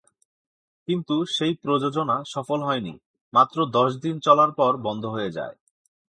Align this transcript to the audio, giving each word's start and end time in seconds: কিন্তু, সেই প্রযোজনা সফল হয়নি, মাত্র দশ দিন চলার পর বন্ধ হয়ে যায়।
কিন্তু, 0.87 1.15
সেই 1.35 1.53
প্রযোজনা 1.55 2.15
সফল 2.25 2.59
হয়নি, 2.63 2.93
মাত্র 3.33 3.57
দশ 3.71 3.91
দিন 3.95 4.15
চলার 4.19 4.51
পর 4.51 4.71
বন্ধ 4.77 5.03
হয়ে 5.05 5.31
যায়। 5.31 5.55